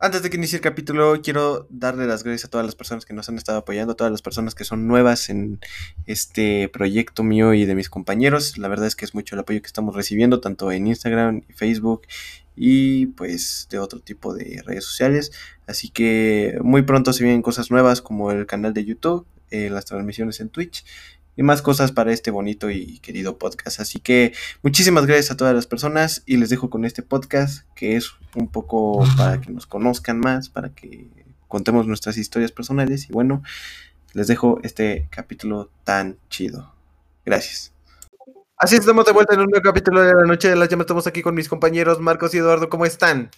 [0.00, 3.14] Antes de que inicie el capítulo, quiero darle las gracias a todas las personas que
[3.14, 5.58] nos han estado apoyando, a todas las personas que son nuevas en
[6.06, 8.58] este proyecto mío y de mis compañeros.
[8.58, 12.02] La verdad es que es mucho el apoyo que estamos recibiendo, tanto en Instagram Facebook
[12.54, 15.32] y pues de otro tipo de redes sociales.
[15.66, 19.84] Así que muy pronto se vienen cosas nuevas como el canal de YouTube, eh, las
[19.84, 20.84] transmisiones en Twitch
[21.38, 23.78] y más cosas para este bonito y querido podcast.
[23.78, 24.32] Así que
[24.62, 28.48] muchísimas gracias a todas las personas y les dejo con este podcast que es un
[28.48, 31.06] poco para que nos conozcan más, para que
[31.46, 33.44] contemos nuestras historias personales y bueno,
[34.14, 36.74] les dejo este capítulo tan chido.
[37.24, 37.72] Gracias.
[38.56, 40.86] Así estamos de vuelta en un nuevo capítulo de la noche de las llamas.
[40.86, 42.68] Estamos aquí con mis compañeros Marcos y Eduardo.
[42.68, 43.30] ¿Cómo están?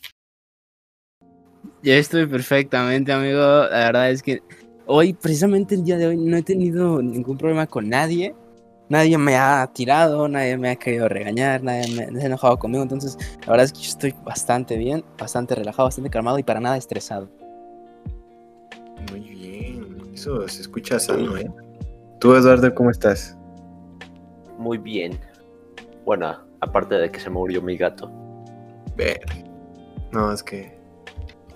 [1.83, 3.39] Ya estoy perfectamente, amigo.
[3.41, 4.42] La verdad es que
[4.91, 8.35] hoy, precisamente el día de hoy, no he tenido ningún problema con nadie.
[8.89, 12.83] Nadie me ha tirado, nadie me ha querido regañar, nadie me ha enojado conmigo.
[12.83, 16.61] Entonces, la verdad es que yo estoy bastante bien, bastante relajado, bastante calmado y para
[16.61, 17.29] nada estresado.
[19.12, 21.48] Muy bien, eso se escucha sano, ¿eh?
[22.19, 23.39] Tú, Eduardo, ¿cómo estás?
[24.59, 25.19] Muy bien.
[26.05, 28.11] Bueno, aparte de que se murió mi gato.
[28.97, 29.20] Ver.
[30.11, 30.79] No, es que.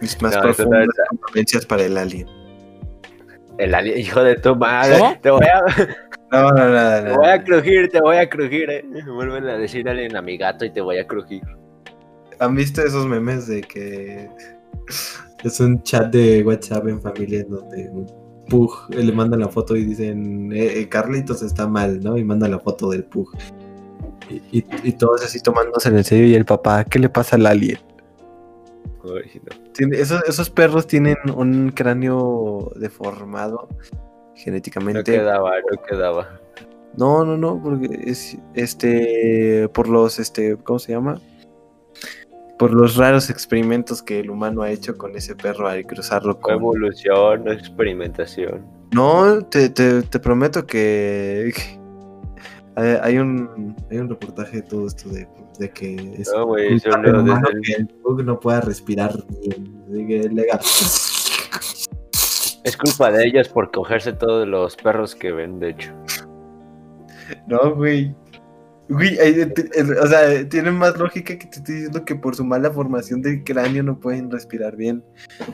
[0.01, 2.44] Mis más no, profundas condolencias para el alien.
[3.59, 4.99] El alien, hijo de tu madre.
[4.99, 5.17] ¿Cómo?
[5.21, 5.63] Te voy a.
[6.33, 8.85] No, no, no, Te voy a crujir, te voy a crujir, eh.
[9.07, 11.43] Vuelven a decir alien a mi gato y te voy a crujir.
[12.41, 14.29] ¿Han visto esos memes de que
[15.45, 19.75] es un chat de WhatsApp en familia en donde un Pug le mandan la foto
[19.77, 22.19] y dicen eh, Carlitos está mal, ¿no?
[22.19, 23.31] Y mandan la foto del Pug.
[24.29, 27.47] Y, y, y, todos así tomándose en serio y el papá, ¿qué le pasa al
[27.47, 27.79] alien?
[29.05, 29.73] Ay, no.
[29.73, 33.69] Tiene, esos, esos perros tienen un cráneo deformado
[34.35, 34.99] genéticamente.
[34.99, 36.41] No quedaba, no quedaba.
[36.97, 41.21] No, no, no, porque es este por los este, ¿cómo se llama?
[42.59, 46.55] Por los raros experimentos que el humano ha hecho con ese perro al cruzarlo con
[46.55, 48.65] evolución, experimentación.
[48.93, 51.84] No, te, te, te prometo que, que
[52.77, 57.61] hay un hay un reportaje de todo esto de, de que es No, desde el-
[57.63, 59.83] que el bug no pueda respirar bien.
[59.89, 60.61] Así que le haga-
[62.65, 65.93] Es culpa de ellos por cogerse todos los perros que ven, de hecho.
[67.47, 68.15] No, güey.
[68.89, 72.45] Güey, eh, eh, o sea, tiene más lógica que te estoy diciendo que por su
[72.45, 75.03] mala formación del cráneo no pueden respirar bien.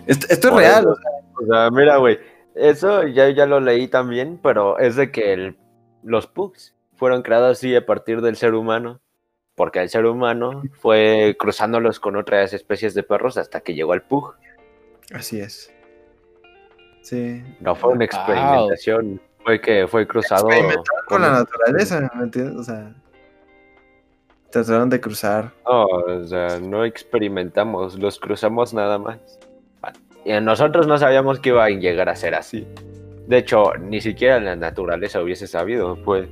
[0.06, 0.90] Esto, esto es real, eso.
[0.90, 1.10] o sea,
[1.40, 2.18] O sea, mira, güey,
[2.56, 5.56] eso ya, ya lo leí también, pero es de que el-
[6.02, 9.00] los pugs fueron creados así a partir del ser humano,
[9.56, 14.02] porque el ser humano fue cruzándolos con otras especies de perros hasta que llegó al
[14.02, 14.34] pug.
[15.12, 15.74] así es.
[17.02, 17.42] Sí.
[17.58, 18.04] No fue una Wow.
[18.04, 22.54] experimentación, fue que fue cruzado Experimentaron con la con- naturaleza, ¿me entiendes?
[22.56, 22.94] O sea,
[24.50, 25.50] trataron de cruzar.
[25.66, 29.18] No, o sea, no experimentamos, los cruzamos nada más.
[30.24, 32.68] Y nosotros no sabíamos que iba a llegar a ser así.
[33.26, 36.28] De hecho, ni siquiera la naturaleza hubiese sabido, fue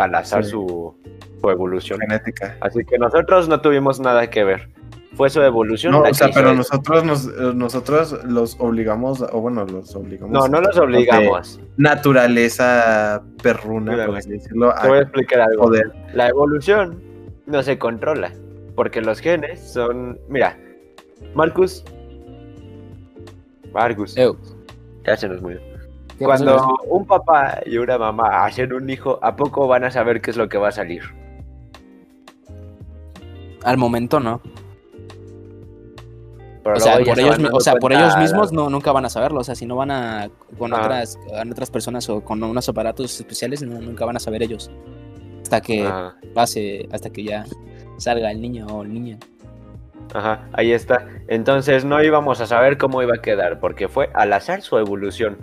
[0.00, 0.50] al azar Sí.
[0.50, 0.94] su,
[1.40, 2.00] su evolución.
[2.00, 2.56] Genética.
[2.60, 4.68] Así que nosotros no tuvimos nada que ver.
[5.14, 5.92] Fue su evolución.
[5.92, 10.32] No, la o sea, pero nosotros nos, eh, nosotros los obligamos, o bueno, los obligamos.
[10.32, 11.60] No, no los obligamos.
[11.76, 14.72] Naturaleza perruna, Mira, por así decirlo.
[14.80, 15.64] Te voy a a explicar algo.
[15.64, 15.92] poder.
[16.14, 17.02] La evolución
[17.46, 18.32] no se controla.
[18.76, 20.18] Porque los genes son.
[20.28, 20.56] Mira,
[21.34, 21.84] Marcus.
[23.74, 24.16] Marcus.
[24.16, 24.36] Ew,
[25.06, 25.60] Ya se nos murió.
[26.20, 29.90] ¿Qué pasó, Cuando un papá y una mamá hacen un hijo, ¿a poco van a
[29.90, 31.02] saber qué es lo que va a salir?
[33.64, 34.40] Al momento no.
[36.62, 39.40] Pero O sea, por ellos, o sea, por mismos no, nunca van a saberlo.
[39.40, 40.80] O sea, si no van a con Ah.
[40.80, 44.70] otras, con otras personas o con unos aparatos especiales, no, nunca van a saber ellos.
[45.42, 47.44] Hasta que Ajá, pase, hasta que ya
[47.96, 49.18] salga el niño o el niña.
[50.14, 51.06] ajá, ahí está.
[51.28, 55.38] Entonces no íbamos a saber cómo iba a quedar, porque fue al azar su evolución.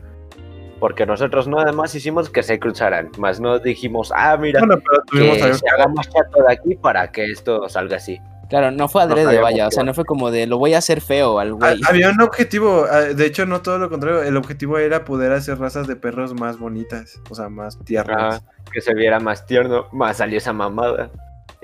[0.80, 5.04] Porque nosotros nada más hicimos que se cruzaran, más no dijimos, ah, mira, Bueno, pero
[5.12, 8.20] que se haga más chato de aquí para que esto salga así.
[8.50, 9.68] Claro, no fue adrede, sabíamos vaya.
[9.68, 11.80] O sea, no fue como de lo voy a hacer feo al güey.
[11.88, 15.60] Había un objetivo, ah, de hecho no todo lo contrario, el objetivo era poder hacer
[15.60, 18.44] razas de perros más bonitas, o sea, más tiernas.
[18.72, 21.10] Que se viera más tierno, más salió esa mamada.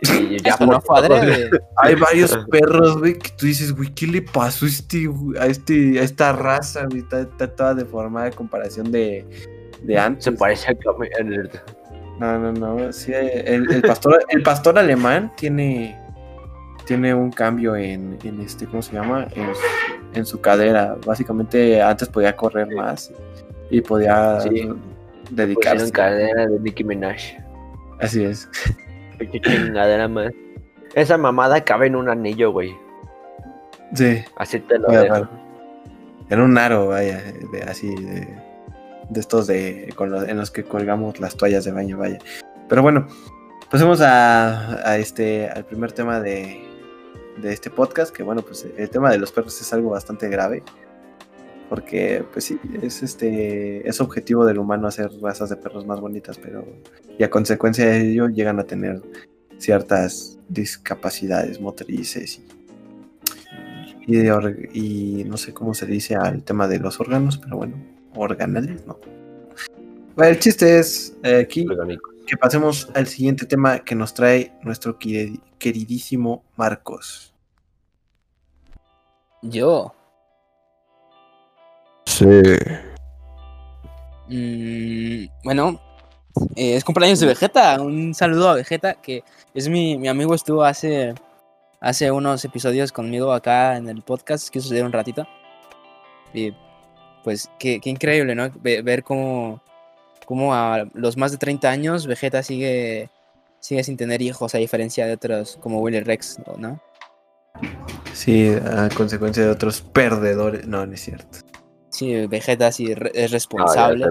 [0.02, 0.82] Y ya no.
[1.78, 5.10] Hay varios perros, güey, que tú dices, güey, ¿qué le pasó a, este,
[5.40, 7.00] a, este, a esta raza, güey?
[7.00, 9.26] Está, está toda deformada en comparación de,
[9.84, 10.26] de antes.
[10.26, 11.62] Se parece a Cam-
[12.20, 15.98] No, no, no, sí, el, el pastor, el pastor alemán tiene,
[16.86, 19.28] tiene un cambio en, en este, ¿cómo se llama?
[19.36, 19.62] En, su-
[20.20, 20.98] en su cadera.
[21.06, 23.12] Básicamente antes podía correr más
[23.70, 24.70] y podía Sí.
[25.30, 25.86] dedicarse.
[25.86, 27.18] Pusieron cadena de Nicki Minaj.
[28.00, 28.50] Así es.
[29.32, 30.32] Qué chingadera más.
[30.96, 32.76] Esa mamada cabe en un anillo, güey.
[33.94, 35.14] Sí, Así te lo dejo.
[35.14, 35.30] raro.
[36.30, 37.22] en un aro, vaya,
[37.52, 38.28] de, así de,
[39.10, 42.18] de estos de con los- en los que colgamos las toallas de baño, vaya.
[42.70, 43.08] Pero bueno,
[43.70, 46.64] pasemos a, a este al primer tema de,
[47.38, 50.64] de este podcast, que bueno, pues el tema de los perros es algo bastante grave.
[51.74, 56.38] Porque, pues sí, es este es objetivo del humano hacer razas de perros más bonitas,
[56.38, 56.64] pero
[57.18, 59.02] y a consecuencia de ello llegan a tener
[59.58, 62.44] ciertas discapacidades motrices y,
[64.06, 67.58] y, de or- y no sé cómo se dice al tema de los órganos, pero
[67.58, 67.76] bueno,
[68.14, 69.00] organales, ¿no?
[70.16, 71.66] Bueno, el chiste es eh, aquí
[72.28, 77.34] que pasemos al siguiente tema que nos trae nuestro queri- queridísimo Marcos.
[79.42, 79.96] Yo.
[82.06, 82.26] Sí.
[84.30, 85.80] Mm, bueno,
[86.56, 87.82] eh, es cumpleaños de Vegeta.
[87.82, 89.24] Un saludo a Vegeta, que
[89.54, 91.14] es mi, mi amigo, estuvo hace,
[91.82, 95.28] hace unos episodios conmigo acá en el podcast, que sucedió un ratito.
[96.34, 96.54] Y
[97.24, 98.50] pues qué, qué increíble, ¿no?
[98.62, 99.62] Ve- ver cómo,
[100.26, 103.10] cómo a los más de 30 años Vegeta sigue,
[103.60, 106.82] sigue sin tener hijos, a diferencia de otros como Willy Rex, ¿no?
[108.14, 110.66] Sí, a consecuencia de otros perdedores.
[110.68, 111.40] No, no es cierto.
[111.94, 114.08] Sí, Vegeta sí re- es responsable.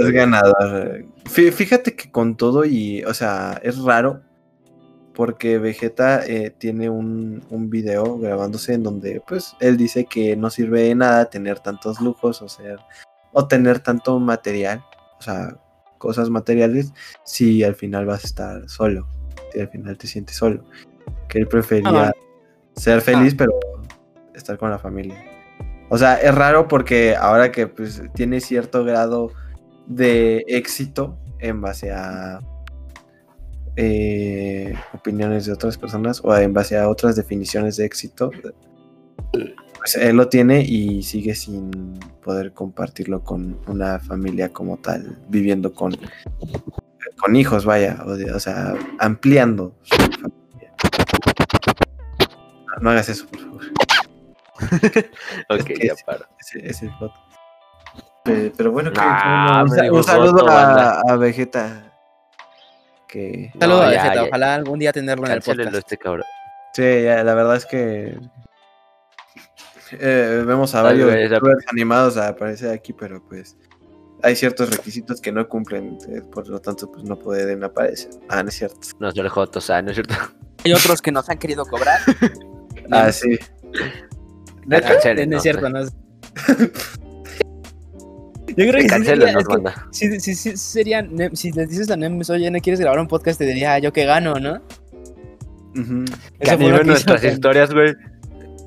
[0.00, 1.04] Es ganador.
[1.24, 4.22] Fí- Fíjate que con todo y, o sea, es raro
[5.14, 10.48] porque Vegeta eh, tiene un, un video grabándose en donde, pues, él dice que no
[10.48, 12.78] sirve de nada tener tantos lujos o ser
[13.32, 14.82] o tener tanto material,
[15.18, 15.54] o sea,
[15.98, 16.94] cosas materiales,
[17.24, 19.06] si al final vas a estar solo,
[19.52, 20.64] si al final te sientes solo.
[21.28, 22.12] Que él prefería Ah.
[22.74, 23.52] ser feliz, pero
[24.34, 25.22] estar con la familia.
[25.92, 29.30] O sea, es raro porque ahora que pues tiene cierto grado
[29.86, 32.40] de éxito en base a
[33.76, 38.30] eh, opiniones de otras personas o en base a otras definiciones de éxito,
[39.76, 45.74] pues él lo tiene y sigue sin poder compartirlo con una familia como tal, viviendo
[45.74, 45.94] con,
[47.18, 50.72] con hijos, vaya, o, sea, ampliando su familia.
[52.80, 53.81] No hagas eso, por favor.
[55.48, 56.26] Ok, ya paro.
[56.40, 57.14] Ese es el foto.
[58.24, 61.92] Pe- Pero bueno, que- Ah, un, saludo a, Vegeta.
[63.08, 64.22] Que Un saludo No, a ya, Vegeta, ya.
[64.24, 65.74] ojalá algún día tenerlo en el podcast.
[65.74, 66.24] este cabrón.
[66.72, 68.16] sí, ya, la verdad es que
[69.92, 73.56] eh, vemos a varios youtubers animados a aparecer aquí, pero pues
[74.22, 78.10] hay ciertos requisitos que no cumplen, eh, por lo tanto pues no pueden aparecer.
[78.28, 78.78] Ah, no es cierto.
[79.00, 80.14] No es el Joto, o sea, ¿no es cierto?
[80.64, 81.98] Hay otros que nos han querido cobrar.
[82.90, 83.38] Ah, sí.
[84.68, 85.80] Cancelen, No es cierto, no.
[88.48, 89.86] Yo creo que sí Cancelen, sería, es que manda.
[89.92, 93.08] sí, sí, sí, sería Nem- si le dices a Nemes, oye, ¿no quieres grabar un
[93.08, 93.38] podcast?
[93.38, 94.60] Te diría, "Ah, yo que gano, ¿no?
[95.74, 96.04] Ujú.
[96.38, 97.94] Que Eso fue, lo que hizo nuestras con, historias, güey.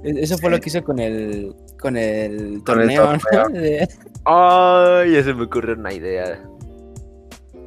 [0.03, 0.55] eso fue Sí.
[0.55, 3.19] lo que hizo con el, con el Con el torneo, ¿no?
[3.19, 3.49] torneo.
[3.61, 3.87] De-
[4.25, 6.41] Ay, ya se me ocurre una idea.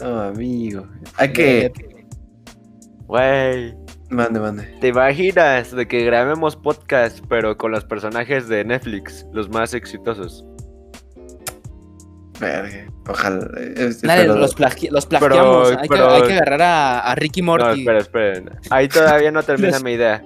[0.01, 0.87] No, amigo.
[1.17, 1.73] Hay que.
[3.07, 3.77] Güey,
[4.11, 4.65] Mande, mande.
[4.81, 10.45] ¿te imaginas de que grabemos podcast, pero con los personajes de Netflix, los más exitosos?
[12.41, 12.87] Verga.
[13.09, 13.49] Ojalá.
[13.77, 15.73] este, Nadie, pero- los, plagi- los plagiamos.
[15.77, 17.81] hay, pero- que, hay que agarrar a, a Ricky No, Morty.
[17.81, 18.51] espera, esperen.
[18.71, 20.23] Ahí todavía no termina Los- mi idea.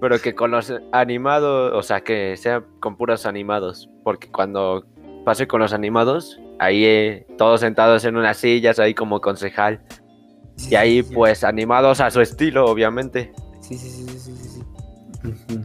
[0.00, 3.90] Pero que con los animados, o sea, que sea con puros animados.
[4.04, 4.84] Porque cuando
[5.24, 9.80] pase con los animados, ahí eh, todos sentados en unas sillas, ahí como concejal.
[10.58, 11.14] Sí, Y ahí, sí, sí.
[11.14, 13.32] pues, animados a su estilo, obviamente.
[13.60, 15.28] Sí, sí, sí, sí, sí, sí, sí.
[15.54, 15.64] Ujú.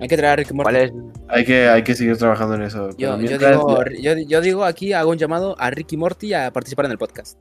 [0.00, 0.70] Hay que traer a Ricky Morty.
[0.72, 0.92] ¿Cuál es?
[1.28, 2.90] Hay que, hay que seguir trabajando en eso.
[2.96, 3.36] Yo, digo,
[4.00, 7.38] yo, yo digo aquí, hago un llamado a Ricky Morty a participar en el podcast.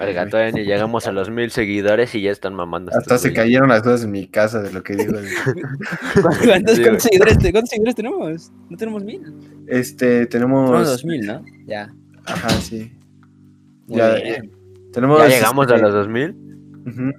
[0.00, 2.90] Oiga, todavía ni llegamos a los mil seguidores y ya están mamando.
[2.96, 5.12] Hasta se cayeron las cosas en mi casa de lo que digo.
[6.22, 7.00] ¿Cuántos, Sí, cuántos güey.
[7.00, 8.50] seguidores, te- cuántos seguidores tenemos?
[8.70, 9.22] No tenemos mil.
[9.68, 10.66] este, tenemos.
[10.70, 11.44] Tenemos dos mil, ¿no?
[11.66, 11.92] Ya.
[12.24, 12.90] Ajá, sí.
[13.86, 14.50] Muy Ya, bien.
[14.92, 15.18] Tenemos.
[15.20, 16.36] ¿Ya llegamos a este, los 2000?
[16.86, 17.10] ujú.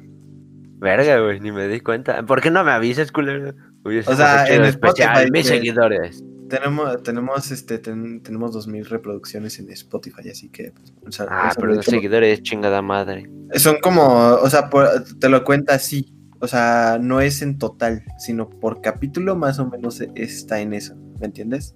[0.79, 2.25] Verga, güey, ni me di cuenta.
[2.25, 3.53] ¿Por qué no me avisas, culero?
[3.85, 6.23] Hubiésemos sea, en Spotify, especial, mis seguidores.
[6.49, 10.71] Tenemos, tenemos, este, ten- tenemos 2000 reproducciones en Spotify, así que.
[10.71, 13.29] pues, un sal- un Ah, pero los seguidores, chingada madre.
[13.55, 14.03] Son como,
[14.35, 14.89] o sea, por-
[15.19, 16.13] te lo cuenta así.
[16.39, 20.95] O sea, no es en total, sino por capítulo más o menos está en eso.
[21.21, 21.75] ¿Me entiendes?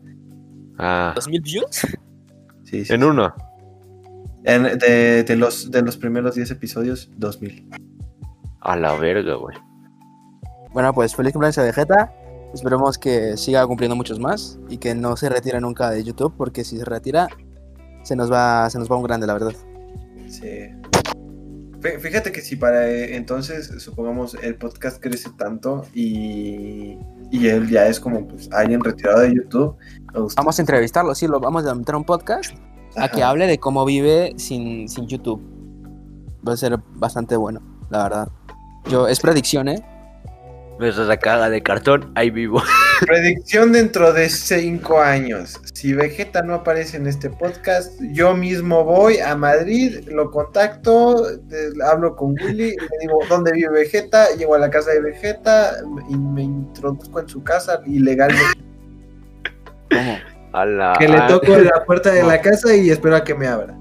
[0.78, 1.66] Ah, ¿Dos mil views?
[2.64, 2.94] Sí, sí.
[2.94, 3.34] en uno.
[4.44, 7.68] En- de, de los, de los primeros 10 episodios, 2000.
[8.62, 9.56] A la verga, güey.
[10.74, 12.14] Bueno, pues feliz cumpleaños a Vegeta.
[12.54, 16.64] Esperemos que siga cumpliendo muchos más y que no se retire nunca de YouTube, porque
[16.64, 17.28] si se retira,
[18.04, 19.54] se nos va, se nos va un grande, la verdad.
[20.30, 20.70] Sí.
[21.82, 26.98] Fí- Fíjate que si para eh, entonces, supongamos, el podcast crece tanto y,
[27.32, 29.76] y él ya es como pues, alguien retirado de YouTube.
[30.36, 32.56] Vamos a entrevistarlo, sí, lo vamos a meter a un podcast
[32.98, 35.42] a que hable de cómo vive sin, sin YouTube.
[36.48, 38.28] Va a ser bastante bueno, la verdad.
[38.90, 39.84] Yo, es predicción, ¿eh?
[40.80, 42.62] Mientras la caga de cartón, ahí vivo.
[43.02, 45.60] Predicción dentro de cinco años.
[45.74, 51.70] Si Vegeta no aparece en este podcast, yo mismo voy a Madrid, lo contacto, eh,
[51.84, 55.78] hablo con Willy, y le digo dónde vive Vegeta, llego a la casa de Vegeta
[56.10, 58.60] y me introduzco en su casa ilegalmente.
[59.90, 60.37] ¿Cómo?
[60.54, 60.94] A la...
[60.98, 63.76] Que le toco la puerta de la casa y espero a que me abra.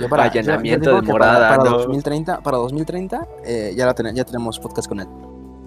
[0.00, 1.78] Yo para, yo- yo Allanamiento digo de que para- morada, Para, ¿no?
[1.78, 5.06] 2030, para 2030 eh, ya, la ten- ya tenemos podcast con él.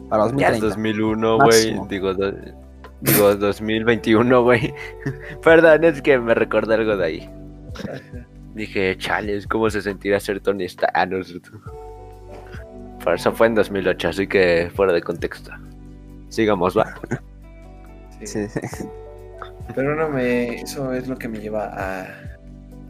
[0.09, 0.67] Para Ya es 2030.
[0.67, 1.87] 2001, güey.
[1.87, 2.13] Digo,
[3.01, 4.73] digo 2021, güey.
[5.43, 7.29] Perdón, es que me recordé algo de ahí.
[8.55, 10.91] Dije, chales, ¿cómo se sentirá ser Tony Stark?
[10.95, 11.17] Ah, no.
[13.03, 15.51] Por eso fue en 2008, así que fuera de contexto.
[16.29, 16.93] Sigamos, va.
[18.23, 18.47] Sí.
[18.47, 18.85] Sí.
[19.75, 20.61] Pero no me.
[20.61, 22.07] Eso es lo que me lleva a.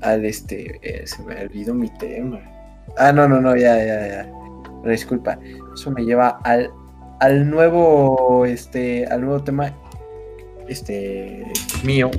[0.02, 0.80] Al este.
[0.82, 2.42] eh, se me olvidó mi tema.
[2.98, 4.32] Ah, no, no, no, ya, ya, ya.
[4.86, 5.40] Disculpa.
[5.74, 6.72] Eso me lleva al.
[7.20, 8.46] Al nuevo.
[8.46, 9.06] Este.
[9.08, 9.74] Al nuevo tema.
[10.68, 11.44] Este.
[11.84, 12.12] Mío.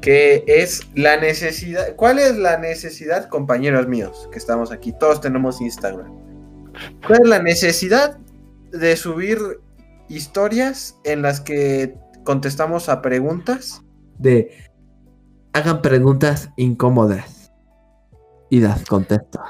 [0.00, 1.94] Que es la necesidad.
[1.96, 4.28] ¿Cuál es la necesidad, compañeros míos?
[4.30, 4.92] Que estamos aquí.
[4.92, 6.12] Todos tenemos Instagram.
[7.06, 8.18] ¿Cuál es la necesidad
[8.72, 9.38] de subir
[10.08, 13.82] historias en las que contestamos a preguntas
[14.18, 14.50] de
[15.52, 17.52] hagan preguntas incómodas
[18.50, 19.40] y las contesto.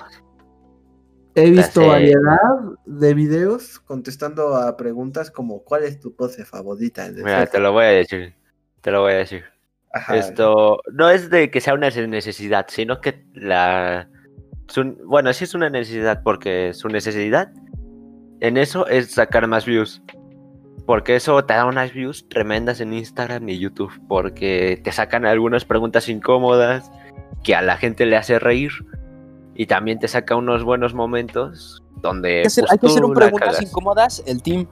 [1.37, 2.39] He visto variedad
[2.87, 7.09] de videos contestando a preguntas como ¿cuál es tu pose favorita?
[7.11, 8.35] Mira, surf?" te lo voy a decir.
[8.81, 9.43] Te lo voy a decir.
[9.93, 10.17] Ajá.
[10.17, 14.09] Esto no es de que sea una necesidad, sino que la...
[14.69, 17.53] su- bueno, sí es una necesidad porque su necesidad
[18.41, 20.03] en eso es sacar más views.
[20.87, 23.93] Porque eso te da unas views tremendas en Instagram y YouTube.
[24.09, 26.91] Porque te sacan algunas preguntas incómodas
[27.43, 28.71] que a la gente le hace reír.
[29.55, 32.39] Y también te saca unos buenos momentos donde...
[32.39, 33.63] Hay que hacer, pues, hay que hacer tú un preguntas cagas.
[33.63, 34.67] incómodas, el team.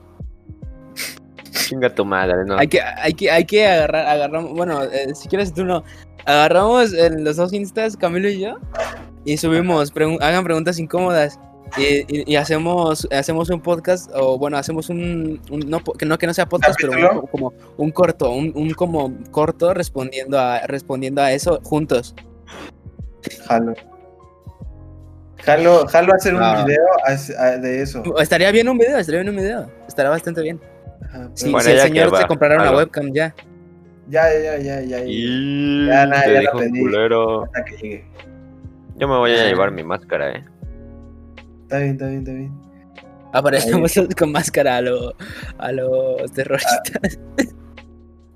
[1.51, 2.57] Chinga tu madre, ¿no?
[2.57, 5.83] Hay que, hay que, hay que agarrar, agarramos, bueno, eh, si quieres tú no,
[6.25, 8.57] agarramos en los dos instas, Camilo y yo,
[9.23, 11.39] y subimos, pregun- hagan preguntas incómodas.
[11.77, 11.83] Y,
[12.19, 16.27] y- y hacemos, hacemos un podcast, o bueno, hacemos un, un- no, que no que
[16.27, 21.21] no sea podcast, pero un- como un corto, un, un como corto respondiendo a, respondiendo
[21.21, 22.13] a eso juntos.
[23.47, 23.73] Jalo.
[25.43, 26.63] Jalo, jalo hacer un Ah.
[26.63, 26.83] video
[27.39, 28.03] a- de eso.
[28.19, 30.59] Estaría bien un video, estaría bien un video, estaría bastante bien.
[31.01, 33.33] Ajá, Bueno, si el señor se comprara una webcam ya.
[34.09, 34.99] Ya, ya, ya, ya.
[34.99, 36.79] ya, Y Ya, nada, te ya la dijo un pedí.
[36.81, 37.43] culero.
[37.45, 38.05] hasta que llegue.
[38.95, 39.47] Yo me voy a Ah.
[39.47, 40.45] llevar mi máscara, eh.
[41.73, 42.53] Está bien, está bien, está bien.
[43.33, 45.15] Aparecemos con máscara a, lo-
[45.57, 47.19] a los terroristas.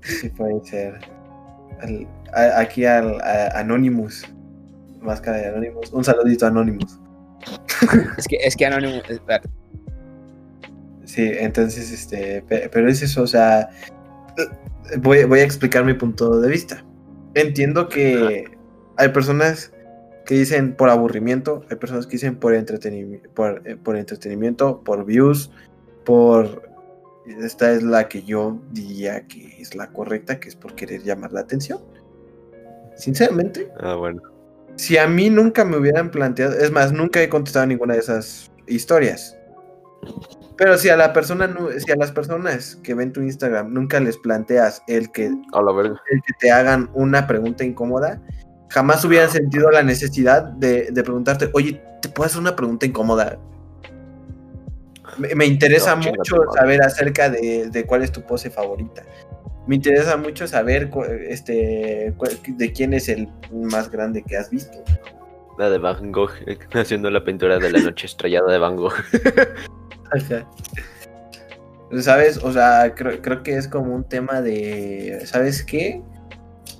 [0.00, 0.98] Sí, puede ser.
[1.80, 4.24] Al- a- aquí al a- Anonymous.
[5.00, 5.92] Máscara de Anonymous.
[5.92, 6.98] Un saludito a Anonymous.
[8.16, 9.04] Es que, es que Anonymous.
[11.04, 12.42] Sí, entonces, este.
[12.42, 13.68] pe- Pero es eso, o sea.
[14.98, 16.84] Voy, voy a explicar mi punto de vista.
[17.34, 18.46] Entiendo que
[18.96, 19.72] hay personas
[20.28, 25.06] que dicen por aburrimiento, hay personas que dicen por entretenimiento, por, eh, por entretenimiento, por
[25.06, 25.50] views,
[26.04, 26.68] por.
[27.42, 31.32] Esta es la que yo diría que es la correcta, que es por querer llamar
[31.32, 31.80] la atención.
[32.94, 34.20] Sinceramente, Ah, bueno.
[34.76, 38.50] si a mí nunca me hubieran planteado, es más, nunca he contestado ninguna de esas
[38.66, 39.34] historias.
[40.58, 44.18] Pero si a la persona, si a las personas que ven tu Instagram nunca les
[44.18, 45.98] planteas el que, el A la verga.
[46.10, 48.20] que te hagan una pregunta incómoda,
[48.68, 53.38] jamás hubieran sentido la necesidad de, de preguntarte, oye, ¿te puedo hacer una pregunta incómoda?
[55.16, 59.02] Me, me interesa No, mucho saber acerca de, de cuál es tu pose favorita.
[59.66, 60.90] Me interesa mucho saber
[61.28, 62.14] este,
[62.46, 64.82] de quién es el más grande que has visto.
[65.58, 66.30] La de Van Gogh,
[66.72, 68.94] haciendo la pintura de la noche estrellada de Van Gogh.
[70.10, 70.48] Ajá.
[72.00, 72.38] ¿Sabes?
[72.38, 75.20] O sea, creo, creo que es como un tema de.
[75.24, 76.02] ¿Sabes qué?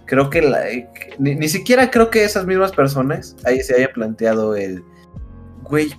[0.08, 0.88] Creo que la- eh,
[1.18, 4.82] ni, ni siquiera creo que esas mismas personas ahí se haya planteado el.
[5.62, 5.90] Güey,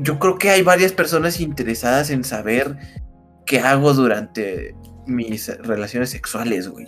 [0.00, 2.76] yo creo que hay varias personas interesadas en saber
[3.46, 4.74] qué hago durante
[5.06, 6.86] mis relaciones sexuales, güey.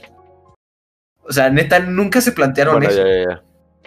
[1.22, 2.98] O sea, neta, nunca se plantearon Bueno, eso.
[2.98, 3.42] ya, ya, ya.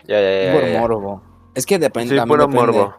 [0.07, 0.79] Ya, ya, ya, por ya.
[0.79, 1.23] morbo.
[1.55, 2.15] Es que depende.
[2.19, 2.59] Sí, puro depende.
[2.73, 2.95] morbo.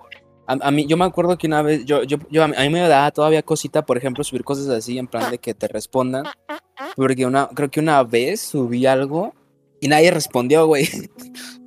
[0.46, 2.80] A, a mí, yo me acuerdo que una vez, yo, yo, yo a, mí, me
[2.80, 6.24] daba todavía cosita, por ejemplo, subir cosas así en plan de que te respondan.
[6.96, 9.34] Porque una, creo que una vez subí algo
[9.80, 10.88] y nadie respondió, güey.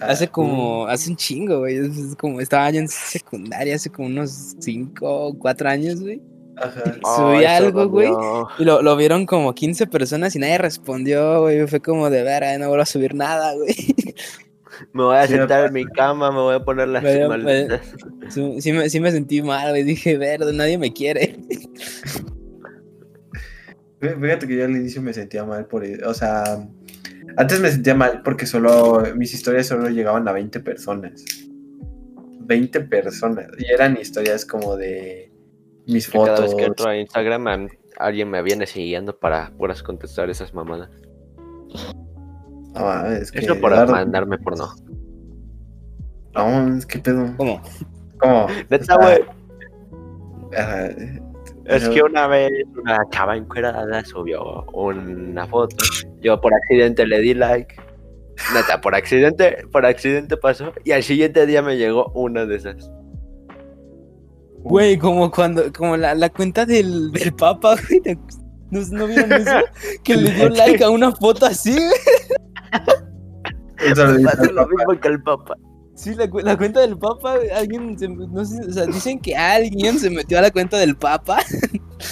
[0.00, 1.76] Hace como, hace un chingo, güey.
[1.76, 6.20] Es- como, estaba yo en secundaria hace como unos 5 o 4 años, güey.
[6.56, 6.82] Ajá.
[7.16, 8.10] Subí Ay, algo, güey.
[8.58, 11.66] Y lo, lo vieron como 15 personas y nadie respondió, güey.
[11.68, 13.74] Fue como de ver, no vuelvo a subir nada, güey.
[14.92, 17.28] Me voy a Sí, sentar en mi cama, me voy a poner las Me- me-
[17.28, 17.80] maletas.
[18.28, 19.82] Sí, sí me, sí me sentí mal, güey.
[19.84, 21.36] Dije, verde, nadie me quiere.
[24.00, 26.66] Fí- Fíjate que yo al inicio me sentía mal por o sea,
[27.36, 31.24] antes me sentía mal porque solo mis historias solo llegaban a 20 personas.
[32.46, 35.32] 20 personas y eran historias como de
[35.86, 36.40] mis Que Cada fotos.
[36.46, 40.90] vez que entro a Instagram, alguien me viene siguiendo para puras contestar esas mamadas.
[42.74, 44.68] No es que Eso por Eduardo, mandarme por no.
[46.34, 47.32] No, es que pedo.
[47.36, 47.62] ¿Cómo?
[48.18, 48.46] ¿Cómo?
[48.68, 49.20] Neta, güey.
[51.66, 52.50] Es que una vez
[52.80, 55.76] una chava encuerada subió una foto.
[56.20, 57.74] Yo por accidente le di like.
[58.52, 60.72] Neta, por accidente, por accidente pasó.
[60.84, 62.90] Y al siguiente día me llegó una de esas.
[64.58, 68.00] Güey, como cuando, como la, la cuenta del, del Papa, güey.
[68.00, 68.18] ¿te-
[68.70, 69.50] ¿No, ¿No vieron eso?
[70.02, 71.76] Que le dio like a una foto así,
[73.98, 75.56] al lo mismo que el Papa.
[75.96, 79.36] Sí, la, cu- la cuenta del Papa, alguien, se, no sé, o sea, dicen que
[79.36, 81.38] alguien se metió a la cuenta del Papa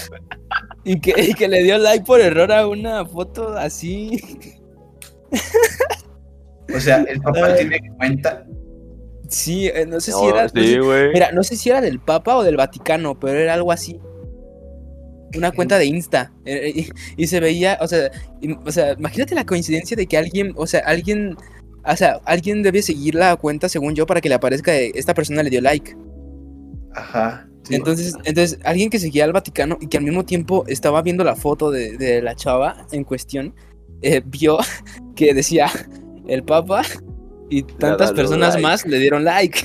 [0.84, 4.20] y que, y que le dio like por error a una foto así.
[6.74, 7.68] O sea, el papá Ay.
[7.68, 8.46] tiene cuenta.
[9.28, 10.42] Sí, eh, no sé si era.
[10.44, 13.72] no sé- mira, no sé si era del Papa o del Vaticano, pero era algo
[13.72, 14.00] así.
[15.36, 16.32] Una cuenta de Insta.
[16.44, 18.10] eh, Y, y se veía, o sea,
[18.64, 21.36] o sea, imagínate la coincidencia de que alguien, o sea, alguien,
[21.84, 25.14] o sea, alguien debe seguir la cuenta según yo para que le aparezca de esta
[25.14, 25.96] persona le dio like.
[26.94, 27.48] Ajá.
[27.62, 27.74] sí.
[27.74, 31.36] Entonces, entonces, alguien que seguía al Vaticano y que al mismo tiempo estaba viendo la
[31.36, 33.54] foto de, de la chava en cuestión,
[34.02, 34.58] eh, vio
[35.16, 35.70] que decía
[36.28, 36.82] el Papa
[37.52, 38.62] y tantas personas like.
[38.62, 39.60] más le dieron like.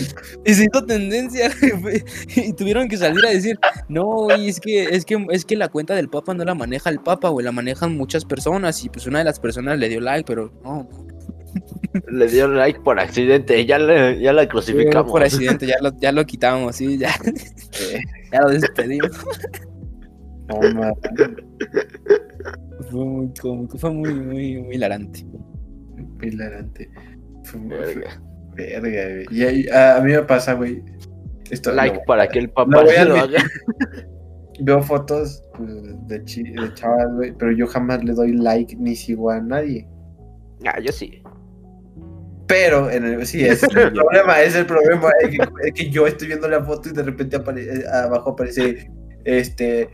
[0.44, 1.50] y se hizo tendencia
[2.36, 5.68] y tuvieron que salir a decir, no, güey, es que, es que es que la
[5.68, 9.06] cuenta del Papa no la maneja el Papa, güey, la manejan muchas personas y pues
[9.06, 10.86] una de las personas le dio like, pero no,
[12.10, 13.64] Le dio like por accidente.
[13.64, 15.10] Ya, le, ya la crucificamos.
[15.10, 18.00] por accidente, ya lo, ya lo quitamos, sí, ya, Eh,
[18.32, 19.10] ya lo despedimos.
[20.48, 20.94] no mames.
[22.90, 25.26] Fue muy cómico, fue muy, muy, muy hilarante.
[26.22, 26.90] Hilarante.
[27.54, 28.22] Verga.
[28.54, 29.26] Verga, güey.
[29.30, 30.82] Y ahí- a, a mí me pasa, güey.
[31.50, 33.42] Esto, Like no, para que el voy a lo haga.
[34.62, 35.70] Veo fotos pues,
[36.06, 39.88] de, de chavas, güey, pero yo jamás le doy like ni sigo a nadie.
[40.66, 41.22] Ah, yo sí.
[42.46, 45.10] Pero, en el, sí, es el problema, es el problema.
[45.22, 48.90] Es que, es que yo estoy viendo la foto y de repente eh, abajo aparece,
[49.24, 49.88] este,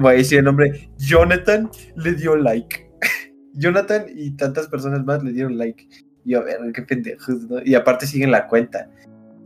[0.00, 2.90] voy a decir el nombre, Jonathan le dio like.
[3.54, 5.88] Jonathan y tantas personas más le dieron like.
[6.26, 7.62] Y a ver, qué pendejos, ¿no?
[7.64, 8.90] Y aparte siguen la cuenta.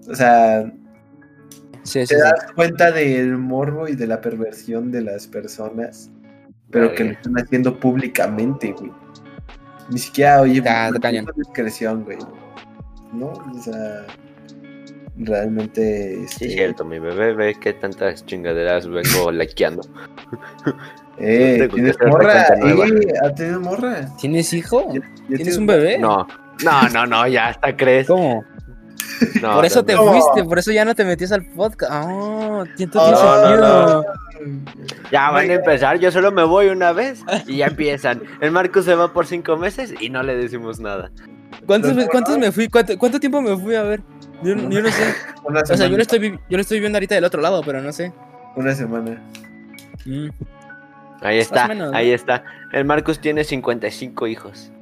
[0.09, 0.64] O sea,
[1.83, 2.21] Sí, sí, te sí.
[2.21, 6.11] das cuenta del morbo y de la perversión de las personas,
[6.71, 8.90] pero que lo están haciendo públicamente, güey.
[9.90, 11.27] Ni siquiera, oye, Está- está con cañón.
[11.37, 12.19] discreción, güey.
[13.12, 13.29] ¿No?
[13.33, 14.07] O sea,
[15.16, 16.14] realmente.
[16.16, 19.83] Sí, Este, es cierto, mi bebé ve que tantas chingaderas vengo laqueando.
[21.19, 24.09] Eh, tienes morra, eh, ¿has tenido morra?
[24.19, 24.88] ¿Tienes hijo?
[24.90, 25.99] ¿Tienes tienes un bebé?
[25.99, 26.27] No,
[26.64, 28.07] no, no, no, ya hasta crees.
[28.07, 28.44] ¿Cómo?
[29.42, 30.05] No, por eso no, te no.
[30.05, 31.92] fuiste, por eso ya no te metías al podcast.
[31.92, 34.05] Ah, Oh, sentido.
[35.11, 38.23] Ya van a empezar, yo solo me voy una vez y ya empiezan.
[38.40, 41.11] El Marco se va por cinco meses y no le decimos nada.
[41.66, 42.68] ¿Cuántos, cuántos me fui?
[42.68, 44.03] ¿Cuánto, cuánto tiempo me fui a ver?
[44.42, 45.14] Yo, yo no sé.
[45.44, 47.83] Una O sea, yo lo, estoy, yo lo estoy viendo ahorita del otro lado, pero
[47.83, 48.12] no sé.
[48.57, 49.23] Una semana.
[50.07, 50.29] Mm.
[51.23, 52.44] Ahí está, ahí está.
[52.73, 54.73] El Marcus tiene 55 hijos.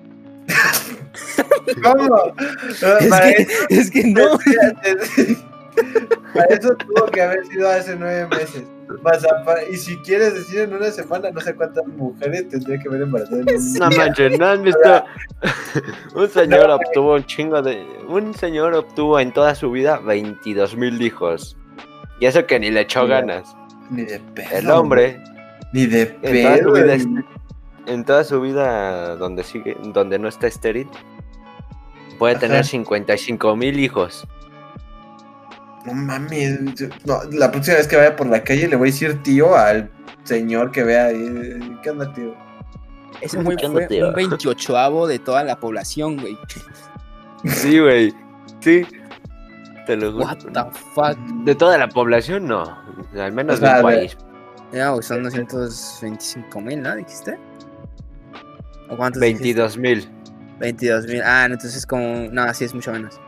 [1.82, 2.08] ¿Cómo?
[2.08, 4.34] No, Es para, que, es que no.
[4.84, 5.46] eso,
[6.34, 8.64] para eso tuvo que haber sido hace nueve meses.
[9.70, 13.42] Y si quieres decir en una semana, no sé cuántas mujeres tendría que haber embarazado
[13.42, 15.04] No manches, ¿no han visto?
[16.14, 17.86] un señor obtuvo un chingo de...
[18.08, 21.56] Un señor obtuvo en toda su vida 22 mil hijos.
[22.20, 23.54] Y eso que ni le echó ganas.
[23.90, 24.58] Ni de pedo.
[24.58, 25.22] El hombre,
[25.72, 26.96] Ni de en toda su pedo.
[26.96, 27.24] vida,
[27.88, 30.88] en toda su vida donde sigue, donde no está estéril,
[32.18, 32.40] puede Ajá.
[32.40, 34.26] tener 55 mil hijos.
[35.84, 36.58] No mames.
[36.74, 39.56] yo- No, la próxima vez que vaya por la calle le voy a decir tío
[39.56, 39.90] al
[40.24, 41.78] señor que vea ahí.
[41.82, 42.34] ¿Qué onda, tío?
[43.20, 44.08] ¿Qué onda, fue tío?
[44.08, 46.36] un 28avo de toda la población, güey.
[47.44, 48.12] Sí, güey.
[48.60, 48.84] Sí.
[49.86, 50.24] Te lo juro.
[50.26, 51.16] What the fuck.
[51.44, 52.64] De toda la población, no.
[53.18, 54.18] Al menos O sea, de un país.
[54.72, 56.94] Ya, son 225 mil, ¿no?
[56.96, 57.38] ¿Dijiste?
[58.90, 59.44] ¿O cuántos dijiste?
[59.44, 60.08] 22 mil.
[60.60, 61.22] 22 mil.
[61.22, 62.28] Ah, entonces como.
[62.30, 63.20] No, sí es mucho menos.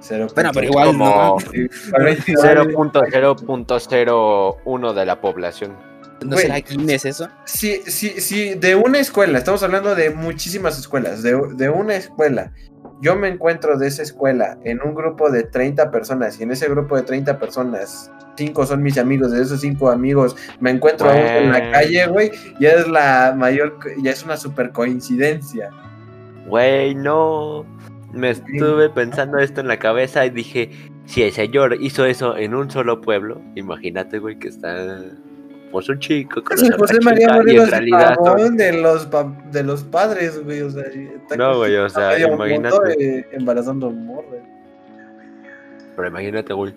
[0.00, 1.36] Cero Bueno, pero igual como no.
[1.40, 2.32] Sí, correcto.
[2.32, 5.76] 0.0.01 de la población.
[6.22, 6.42] ¿No Güey.
[6.42, 7.28] será Guinness eso?
[7.44, 12.52] Sí, sí, sí, de una escuela, estamos hablando de muchísimas escuelas, de, de una escuela.
[13.00, 16.68] Yo me encuentro de esa escuela en un grupo de 30 personas y en ese
[16.68, 21.12] grupo de 30 personas, cinco son mis amigos, de esos cinco amigos me encuentro a
[21.12, 25.70] uno en la calle, güey, ya es la mayor, ya es una super coincidencia.
[26.46, 27.64] Güey, no.
[28.12, 30.70] Me estuve pensando esto en la cabeza y dije,
[31.04, 35.02] si el señor hizo eso en un solo pueblo, imagínate, güey, que está
[35.70, 38.16] pues un chico con Sí, José María Morelos en realidad
[38.52, 42.76] de los, pa- de los padres, güey, o sea, está No, güey, o sea, imagínate.
[43.18, 44.40] eh, embarazando morras.
[45.96, 46.72] Pero imagínate, güey,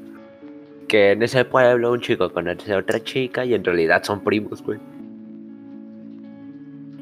[0.87, 4.61] que en ese pueblo un chico conoce a otra chica y en realidad son primos,
[4.63, 4.79] güey.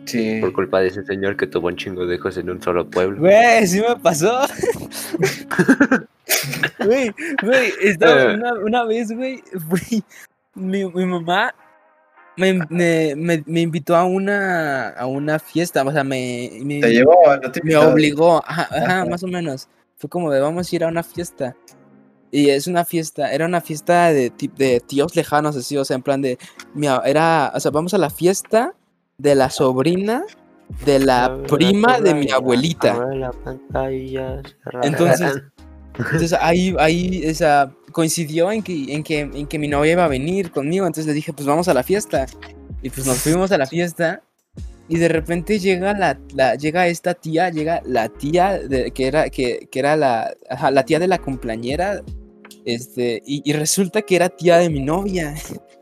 [0.06, 0.40] Sí.
[0.42, 3.20] Por culpa de ese señor que tuvo un chingo de hijos en un solo pueblo.
[3.20, 4.42] Güey, sí me pasó.
[6.86, 7.12] Güey,
[7.44, 8.36] güey, estaba Eh.
[8.36, 10.04] una, una vez, güey, fui-
[10.56, 11.54] mi, mi mamá
[12.40, 16.92] me, me, me, me invitó a una, a una fiesta, o sea, me, me, Te
[16.94, 19.06] llevó, no te me obligó, ajá, ajá, Ajá.
[19.06, 19.68] más o menos.
[19.98, 21.56] Fue como de vamos a ir a una fiesta.
[22.32, 26.04] Y es una fiesta, era una fiesta de, de tíos lejanos, así, o sea, en
[26.04, 26.38] plan de,
[26.76, 28.74] mi a- era, o sea, vamos a la fiesta
[29.18, 30.24] de la sobrina
[30.86, 32.96] de la prima de mi abuelita.
[34.84, 35.42] Entonces-
[36.00, 40.08] Entonces ahí, ahí esa, coincidió en que, en, que, en que mi novia iba a
[40.08, 42.26] venir conmigo, entonces le dije, pues vamos a la fiesta.
[42.82, 44.22] Y pues nos fuimos a la fiesta
[44.88, 49.30] y de repente llega la, la llega esta tía, llega la tía de, que era,
[49.30, 52.02] que, que era la, ajá, la tía de la cumpleañera,
[52.66, 55.36] este, y, y resulta que era tía de mi novia.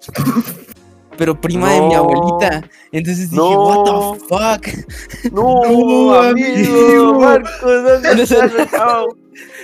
[1.17, 2.69] Pero prima de mi abuelita.
[2.91, 3.83] Entonces dije, No.
[3.83, 5.31] what the fuck.
[5.33, 7.19] No, No, amigo, amigo.
[7.19, 8.51] Marcos, ¿dónde estás?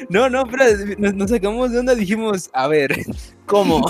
[0.09, 0.29] No.
[0.29, 0.65] No, pero
[0.97, 2.95] nos, nos sacamos de onda, dijimos, a ver,
[3.45, 3.81] ¿cómo?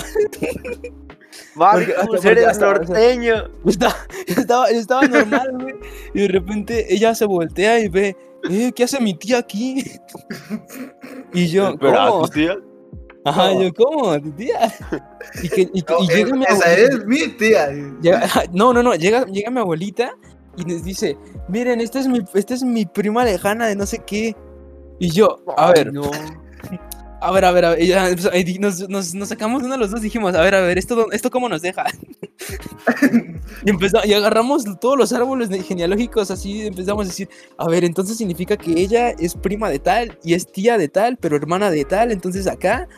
[1.56, 3.48] Marcos, porque eres hasta- norteño.
[3.64, 3.96] Yo estaba,
[4.28, 5.74] yo estaba, yo estaba normal, güey.
[6.14, 8.16] Y de repente ella se voltea y ve,
[8.50, 9.84] eh, ¿qué hace mi tía aquí?
[11.32, 12.28] Y yo, ¿cómo?
[12.28, 12.56] tía.
[13.24, 14.20] Ajá, yo, ¿cómo?
[14.20, 14.72] ¿Tu tía?
[15.42, 16.94] Y, que, y, No, y llega es- mi esa abuelita.
[16.96, 17.68] es mi tía.
[18.00, 20.12] llega- no, no, no, llega, llega mi abuelita
[20.56, 21.16] y nos dice,
[21.48, 24.36] miren, esta es mi, esta es mi prima lejana de no sé qué.
[25.04, 26.10] Y yo, a ver, no.
[27.20, 29.78] a ver, a ver, a ver, y ya, pues, nos, nos, nos sacamos uno de
[29.78, 31.84] los dos, dijimos, a ver, a ver, ¿esto, esto cómo nos deja?
[33.66, 38.16] Y, empezamos, y agarramos todos los árboles genealógicos así, empezamos a decir, a ver, entonces
[38.16, 41.84] significa que ella es prima de tal y es tía de tal, pero hermana de
[41.84, 42.88] tal, entonces acá...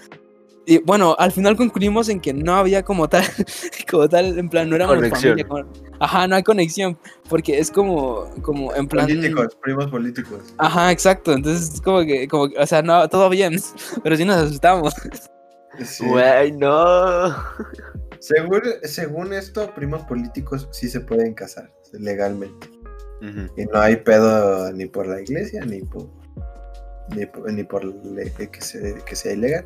[0.68, 3.22] Y bueno, al final concluimos en que no había como tal,
[3.90, 5.38] como tal, en plan, no éramos Conexión.
[5.38, 5.48] familia.
[5.48, 6.98] como- ajá, no hay conexión,
[7.28, 9.06] porque es como, como en plan...
[9.06, 10.42] Políticos, primos políticos.
[10.58, 13.54] Ajá, exacto, entonces es como que, como, o sea, no, todo bien,
[14.02, 14.92] pero sí nos asustamos.
[15.84, 16.04] Sí.
[16.06, 17.34] Güey, no.
[18.18, 22.68] Según, según esto, primos políticos sí se pueden casar legalmente.
[23.56, 26.08] Y no hay pedo ni por la iglesia ni por
[27.14, 29.64] ni por, ni por le- que, se- que sea ilegal.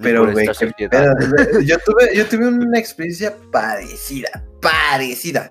[0.00, 0.46] Pero, güey,
[1.64, 5.50] yo tuve, yo tuve una experiencia parecida, parecida.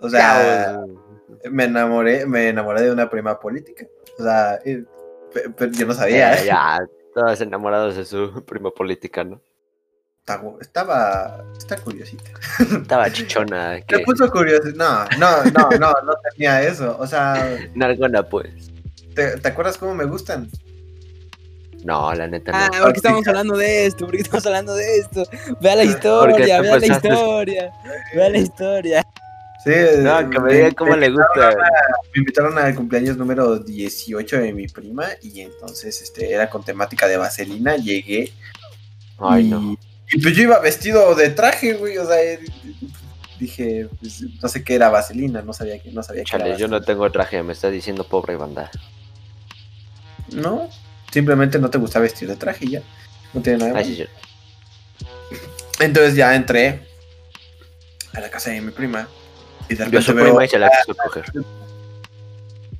[0.00, 0.80] O sea,
[1.50, 3.86] me enamoré, me enamoré de una prima política.
[4.18, 4.84] O sea, eh,
[5.72, 6.36] yo no sabía.
[6.36, 6.80] Ya, ya,
[7.14, 9.40] todos enamorados de su prima política, ¿no?
[10.20, 12.30] Estaba, estaba, está curiosita.
[12.60, 13.70] Estaba chichona.
[13.70, 14.68] Me que puso curioso.
[14.76, 16.96] No, no, no, no, no tenía eso.
[16.98, 18.70] O sea, Nargona, pues.
[19.14, 20.48] ¿te, te acuerdas cómo me gustan?
[21.84, 22.82] No, la neta Ah, no.
[22.84, 24.06] ¿por qué estamos hablando de esto?
[24.06, 25.24] ¿Por qué estamos hablando de esto?
[25.60, 27.72] Vea la Porque historia, vea la historia,
[28.14, 29.06] vea la historia.
[29.64, 31.50] Sí, No, que me diga cómo le gusta.
[32.14, 37.06] me invitaron al cumpleaños número 18 de mi prima y entonces este era con temática
[37.06, 38.32] de vaselina, llegué
[39.18, 39.76] Ay, y, no.
[40.10, 42.40] y pues yo iba vestido de traje, güey, o sea, eh,
[43.38, 46.44] dije, pues, no sé qué era vaselina, no sabía que no sabía qué era.
[46.44, 48.68] Chale, yo no tengo traje, me estás diciendo pobre banda.
[50.32, 50.68] No,
[51.12, 52.82] simplemente no te gusta vestir de traje y ya.
[53.32, 53.78] No tiene nada.
[53.78, 55.06] Ay, sí, sí.
[55.80, 56.80] Entonces ya entré
[58.14, 59.08] a la casa de mi prima
[59.68, 61.24] y de Yo repente soy veo, prima y se la quiso coger.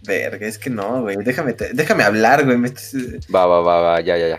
[0.03, 2.95] verga, es que no, güey, déjame te- déjame hablar, güey, estás-
[3.35, 4.39] Va, va, va, va, ya, ya, ya.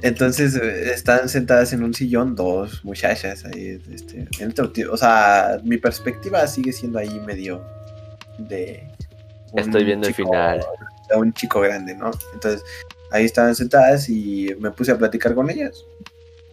[0.00, 5.58] Entonces eh, están sentadas en un sillón dos muchachas ahí, este, en ti- o sea,
[5.64, 7.64] mi perspectiva sigue siendo ahí medio
[8.38, 8.86] de
[9.52, 10.64] un Estoy viendo el final.
[11.10, 12.10] de un chico grande, ¿no?
[12.34, 12.62] Entonces
[13.10, 15.84] ahí estaban sentadas y me puse a platicar con ellas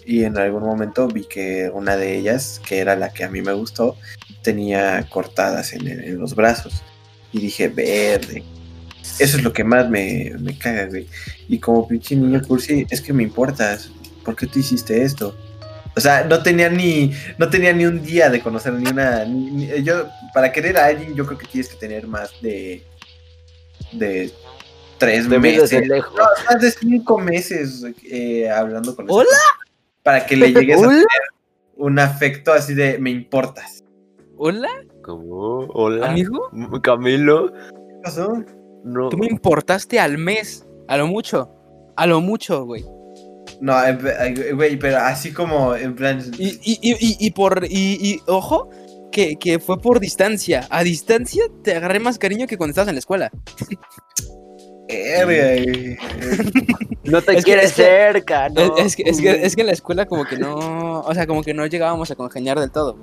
[0.05, 3.41] y en algún momento vi que una de ellas, que era la que a mí
[3.41, 3.97] me gustó,
[4.43, 6.83] tenía cortadas en, en los brazos
[7.33, 8.43] y dije, verde.
[9.19, 11.07] Eso es lo que más me, me caga, güey.
[11.47, 13.89] Y como pinche niño cursi, es que me importas.
[14.23, 15.35] ¿Por qué tú hiciste esto?
[15.95, 19.23] O sea, no tenía ni, no tenía ni un día de conocer ni una.
[19.25, 22.83] ni- ni- yo, para querer a alguien, yo creo que tienes que tener más de.
[23.93, 24.31] de
[24.97, 25.87] tres Te vi desde meses.
[25.87, 26.13] lejos.
[26.17, 29.25] No, más de cinco meses eh, hablando con ¿Hola?
[29.29, 31.05] persona, Para que le llegues a tener
[31.75, 33.83] un afecto así de me importas.
[34.37, 34.69] ¿Hola,
[35.03, 35.67] ¿Cómo?
[35.73, 36.09] Hola.
[36.09, 36.49] amigo?
[36.81, 37.51] Camilo.
[37.53, 38.43] ¿Qué pasó?
[38.83, 39.09] No.
[39.09, 40.65] Tú me importaste al mes.
[40.87, 41.49] A lo mucho.
[41.95, 42.85] A lo mucho, güey.
[43.61, 43.75] No,
[44.53, 46.21] güey, pero así como en plan.
[46.37, 47.65] Y, y, y, y, y por.
[47.69, 48.69] Y, y ojo,
[49.11, 50.67] que, que fue por distancia.
[50.69, 53.31] A distancia te agarré más cariño que cuando estabas en la escuela.
[55.03, 55.97] Verga, güey.
[57.05, 58.61] No te Es quieres es que- cerca, ¿no?
[58.77, 61.01] Es, es que, es, que, es que en la escuela como que no.
[61.01, 62.97] O sea, como que no llegábamos a congeniar del todo.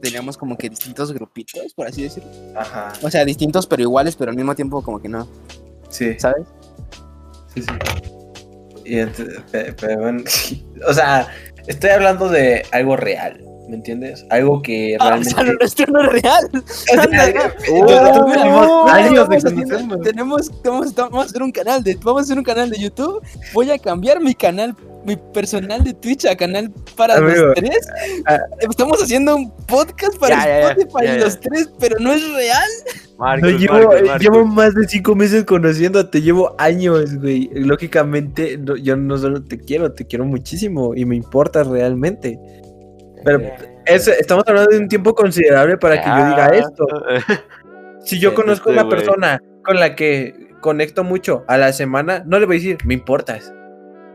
[0.00, 2.30] Teníamos como que distintos grupitos, por así decirlo.
[2.56, 2.94] Ajá.
[3.02, 5.28] O sea, distintos pero iguales, pero al mismo tiempo como que no.
[5.90, 6.46] Sí, ¿Sabes?
[7.54, 7.68] sí, sí.
[8.86, 9.04] Y
[9.52, 10.24] pero bueno,
[10.88, 11.28] o sea,
[11.66, 14.24] estoy hablando de algo real, ¿me entiendes?
[14.30, 15.34] Algo que Ah, o realmente.
[15.34, 16.50] sea, lo nuestro no es real.
[17.66, 20.00] Tenemos vamos haciendo- conocernos.
[20.02, 23.20] tenemos, vamos, a hacer un canal de, vamos a hacer un canal de YouTube.
[23.52, 24.74] Voy a cambiar mi canal,
[25.04, 27.78] mi personal de Twitch a canal para Amigo, los tres.
[28.26, 28.38] ah.
[28.60, 31.16] Estamos haciendo un podcast para Ya, ya, ya, Spotify ya.
[31.24, 32.70] los tres, pero no es real.
[33.18, 34.20] Marcos, No, llevo, Marcos, Marcos.
[34.22, 37.48] llevo más de cinco meses conociéndote, llevo años, güey.
[37.54, 42.38] Lógicamente, no- yo no solo te quiero, te quiero muchísimo y me importas realmente.
[43.26, 43.40] Pero
[43.84, 46.56] es- estamos hablando de un tiempo considerable para que yo diga Ah.
[46.56, 46.86] esto.
[48.00, 52.38] Si yo conozco a una persona con la que conecto mucho a la semana, no
[52.38, 53.52] le voy a decir, me importas.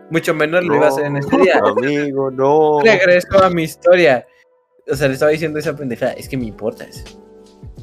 [0.09, 1.59] Mucho menos le iba a hacer en este día.
[1.63, 2.79] Amigo, no.
[2.83, 4.25] Regreso a mi historia.
[4.89, 7.03] O sea, le estaba diciendo esa pendejada, es que me importas.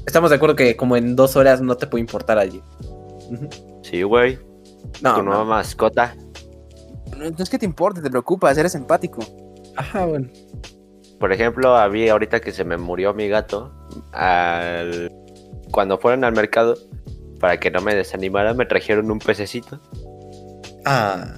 [0.06, 2.38] Estamos de acuerdo que como en dos horas no te puede importar.
[2.46, 3.48] Ujú.
[3.82, 4.38] Sí, güey.
[5.02, 5.44] No, tu nueva no.
[5.46, 6.14] mascota.
[7.16, 9.20] No, no es que te importe, te preocupas, eres empático.
[9.76, 10.28] Ajá, bueno.
[11.18, 13.72] Por ejemplo, había ahorita que se me murió mi gato.
[14.12, 15.10] al-
[15.72, 16.76] Cuando fueron al mercado,
[17.40, 19.80] para que no me desanimara, me trajeron un pececito.
[20.84, 21.34] Ah.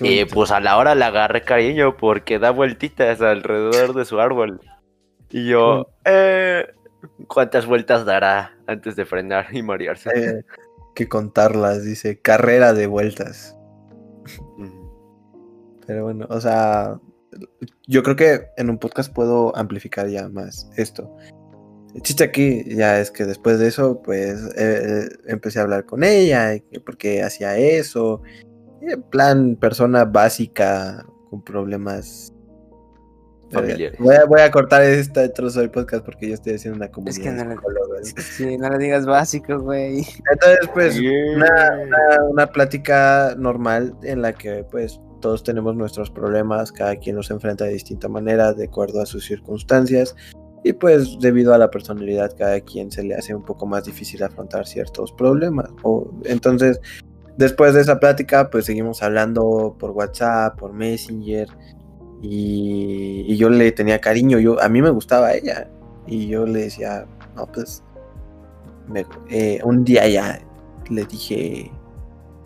[0.00, 4.60] Y pues a la hora le agarré cariño porque da vueltitas alrededor de su árbol.
[5.30, 6.66] Y yo, eh,
[7.28, 10.10] ¿cuántas vueltas dará antes de frenar y marearse?
[10.14, 10.42] Eh,
[10.94, 13.56] que contarlas, dice, carrera de vueltas.
[15.86, 16.98] Pero bueno, o sea,
[17.86, 21.14] yo creo que en un podcast puedo amplificar ya más esto.
[21.94, 26.04] El chiste aquí ya es que después de eso, pues eh, empecé a hablar con
[26.04, 28.22] ella, y que por qué hacía eso.
[28.82, 32.32] en plan, persona básica con problemas.
[33.50, 33.98] Familiares.
[33.98, 37.18] Voy a, voy a cortar este trozo del podcast porque yo estoy haciendo una comunidad.
[37.18, 37.56] Es que no le-.
[38.22, 40.06] Sí, no le digas básico, güey.
[40.32, 41.10] Entonces, pues, Yeah.
[41.34, 47.16] una, una- una plática normal en la que pues todos tenemos nuestros problemas, cada quien
[47.16, 50.16] los enfrenta de distinta manera, de acuerdo a sus circunstancias,
[50.64, 54.22] y pues debido a la personalidad cada quien se le hace un poco más difícil
[54.22, 55.70] afrontar ciertos problemas.
[55.82, 56.80] O, entonces,
[57.36, 61.48] después de esa plática, pues seguimos hablando por WhatsApp, por Messenger,
[62.22, 65.70] y, yo le tenía cariño, yo, a mí me gustaba ella,
[66.06, 67.82] y yo le decía, no, pues,
[68.88, 70.40] me- eh, un día ya
[70.90, 71.70] le dije,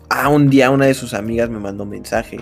[0.09, 2.37] ah, un día una de sus amigas me mandó un mensaje.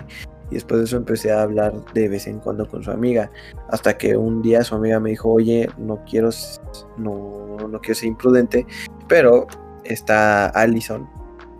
[0.50, 3.30] Y después de eso empecé a hablar de vez en cuando con su amiga.
[3.70, 6.28] Hasta que un día su amiga me dijo, oye, no quiero,
[6.98, 8.66] no, no quiero ser imprudente,
[9.08, 9.46] pero
[9.84, 11.08] está Allison.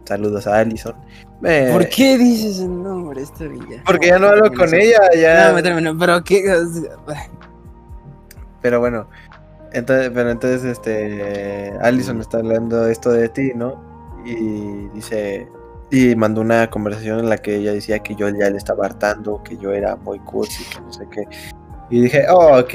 [0.04, 0.94] Saludos a Allison.
[1.40, 3.82] Me- ¿Por qué dices el nombre esta villa?
[3.86, 5.48] Porque ya no hablo con ella, ya.
[5.48, 6.44] No, méteme, no, pero qué.
[8.60, 9.08] Pero bueno,
[9.72, 13.82] entonces, pero entonces este Allison está hablando esto de ti, ¿no?
[14.24, 15.48] Y dice
[15.90, 19.42] y mandó una conversación en la que ella decía que yo ya le estaba hartando,
[19.42, 21.22] que yo era muy cursi, que no sé qué.
[21.90, 22.74] Y dije, "Oh, ok."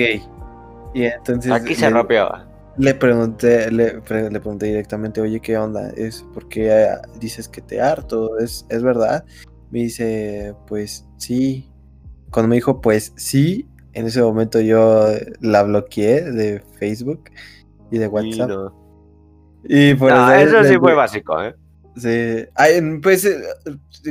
[0.93, 2.29] Y entonces Aquí se le- rompió.
[2.77, 5.89] le pregunté, le, pre- le pregunté directamente, oye, ¿qué onda?
[5.97, 6.87] ¿Es porque eh,
[7.19, 8.37] dices que te harto?
[8.39, 9.23] ¿Es, ¿Es verdad?
[9.71, 11.69] Me dice, pues sí.
[12.31, 15.07] Cuando me dijo, pues sí, en ese momento yo
[15.41, 17.25] la bloqueé de Facebook
[17.91, 18.49] y de Y WhatsApp.
[18.49, 18.79] no.
[19.63, 21.53] Y por No, eso eso le- sí fue básico, ¿eh?
[21.93, 23.41] Pues eh,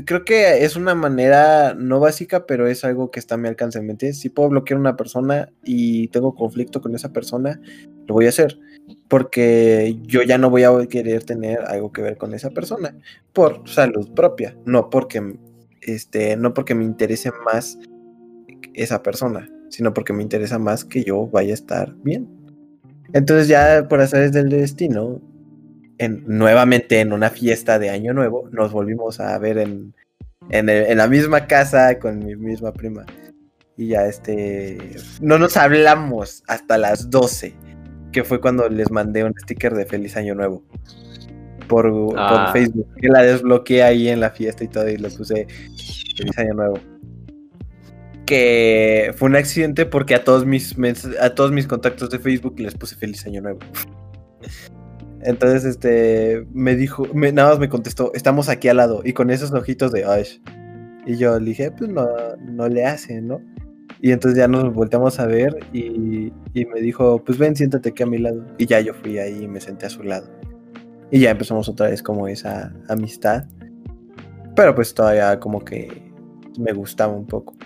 [0.05, 3.81] creo que es una manera no básica, pero es algo que está a mi alcance.
[3.81, 4.21] ¿Me entiendes?
[4.21, 7.61] Si puedo bloquear una persona y tengo conflicto con esa persona,
[8.07, 8.59] lo voy a hacer.
[9.09, 12.97] Porque yo ya no voy a querer tener algo que ver con esa persona.
[13.33, 14.57] Por salud propia.
[14.64, 15.38] No porque
[15.83, 17.79] este, no porque me interese más
[18.75, 22.29] esa persona, sino porque me interesa más que yo vaya a estar bien.
[23.12, 25.21] Entonces ya por hacer del destino,
[25.98, 29.94] en, nuevamente en una fiesta de Año Nuevo, nos volvimos a ver en,
[30.50, 33.04] en, el- en la misma casa con mi misma prima.
[33.76, 37.54] Y ya este, no nos hablamos hasta las 12,
[38.12, 40.64] que fue cuando les mandé un sticker de Feliz Año Nuevo.
[41.68, 42.50] Por, por Ah.
[42.52, 45.46] Facebook, que la desbloqueé ahí en la fiesta y todo, y le puse
[46.16, 46.78] Feliz Año Nuevo.
[48.26, 50.74] Que fue un accidente porque a todos mis
[51.20, 53.61] a todos mis contactos de Facebook les puse Feliz Año Nuevo.
[55.22, 59.31] Entonces, este, me dijo, me- nada más me contestó, estamos aquí al lado, y con
[59.31, 60.38] esos ojitos de Ash.
[61.07, 62.07] Y yo le dije, pues no,
[62.46, 63.40] no le hace, ¿no?
[64.00, 68.02] Y entonces ya nos volteamos a ver y, y me dijo, pues ven, siéntate aquí
[68.02, 68.44] a mi lado.
[68.59, 70.28] Y ya yo fui ahí y me senté a su lado.
[71.11, 73.44] Y ya empezamos otra vez como esa amistad.
[74.54, 76.12] Pero pues todavía como que
[76.61, 77.57] me gustaba un poco.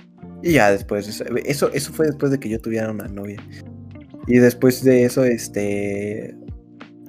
[0.43, 3.43] Y ya después, eso, eso, eso fue después de que yo tuviera una novia.
[4.27, 6.35] Y después de eso, este,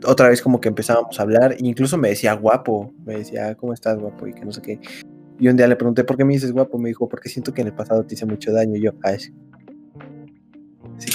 [0.06, 3.74] otra vez como que empezábamos a hablar, e incluso me decía guapo, me decía, ¿cómo
[3.74, 4.28] estás guapo?
[4.28, 4.80] Y que no sé qué.
[5.39, 6.78] Y un día le pregunté, ¿por qué me dices guapo?
[6.78, 8.76] Me dijo, porque siento que en el pasado te hice mucho daño.
[8.76, 8.92] Y yo.
[9.04, 9.32] Así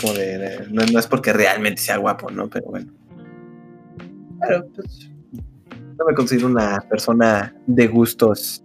[0.00, 2.48] como de, no, es porque realmente sea guapo, ¿no?
[2.50, 2.92] Pero bueno.
[4.40, 5.10] Pero pues,
[5.98, 8.64] no me considero una persona de gustos,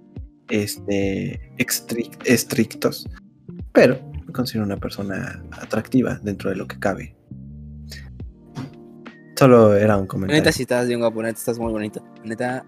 [0.50, 1.52] este,
[2.26, 3.08] estrictos.
[3.72, 7.16] Pero me considero una persona atractiva dentro de lo que cabe.
[9.44, 10.42] Solo era un comentario.
[10.42, 12.02] Neta, si estás bien guapo, neta, estás muy bonito.
[12.24, 12.64] Neta,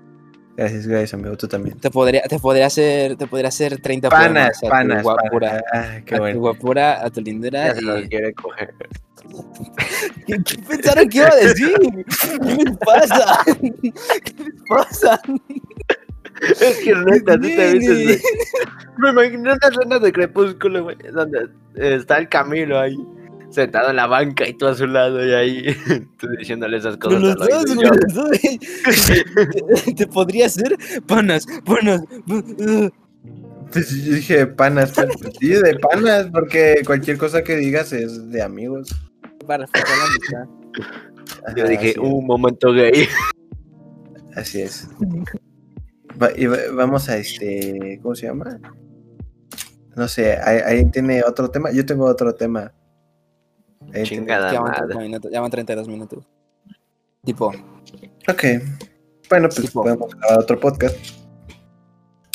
[0.57, 1.37] Gracias, gracias, amigo.
[1.37, 1.77] Tú también.
[1.79, 5.47] te podría, te podría hacer, te podría hacer 30 Panas, poemas a panas, tu guapura.
[5.49, 5.63] panas.
[5.73, 6.39] Ah, qué a tu bueno.
[6.41, 7.73] guapura, a tu lindura.
[7.75, 8.73] Ya y- quiere coger.
[10.27, 11.73] ¿Qué, qué pensaron que iba a decir?
[12.45, 13.37] ¿Qué les pasa?
[13.61, 15.21] ¿Qué les pasa?
[16.59, 18.21] Es que neta, tú te viste.
[18.97, 22.97] Me imagino una escena de crepúsculo, güey, donde está el Camilo ahí,
[23.49, 25.65] sentado en la banca y tú a su lado, y ahí
[26.19, 27.21] tú diciéndole esas cosas.
[27.21, 28.29] los dos.
[29.85, 30.77] Te, te podría hacer
[31.07, 32.01] panas, panas.
[32.27, 32.89] uh,
[33.71, 38.29] Pues yo dije panas, pues, pues, sí, de panas, porque cualquier cosa que digas es
[38.31, 38.93] de amigos.
[39.47, 41.55] Para reforzar la amistad.
[41.55, 43.07] yo Ajá, dije, así, un momento gay.
[44.35, 44.87] así es.
[46.21, 48.59] Va- y va- vamos a este, ¿cómo se llama?
[49.95, 51.71] No sé, ahí, ahí tiene otro tema.
[51.71, 52.73] Yo tengo otro tema.
[54.03, 54.85] Chingada Ya van, madre.
[54.87, 56.25] 30 minutos, ya van 32 minutos.
[57.23, 57.51] Tipo,
[58.27, 58.43] Ok.
[59.29, 59.83] Bueno, pues Tipo.
[59.83, 60.95] podemos grabar otro podcast.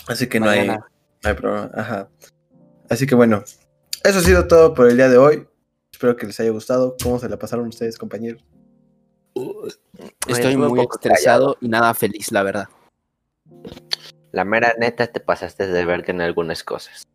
[0.09, 0.85] Así que no hay, no
[1.23, 1.71] hay problema.
[1.75, 2.09] Ajá.
[2.89, 3.45] Así que bueno,
[4.03, 5.47] eso ha sido todo por el día de hoy.
[5.93, 6.97] Espero que les haya gustado.
[7.03, 8.45] ¿Cómo se la pasaron ustedes, compañeros?
[10.27, 12.69] Estoy muy poco estresado y nada feliz, la verdad.
[14.33, 17.07] La mera neta te pasaste de verga en algunas cosas.